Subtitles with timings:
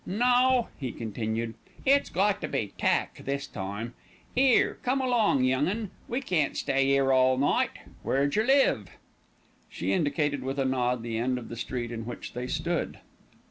[0.03, 1.53] "No," he continued,
[1.85, 3.93] "it's got to be tack this time.
[4.35, 7.69] 'Ere, come along, young un, we can't stay 'ere all night.
[8.01, 8.87] Where jer live?"
[9.69, 12.97] She indicated with a nod the end of the street in which they stood.